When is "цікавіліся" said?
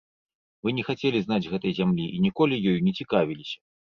3.03-3.57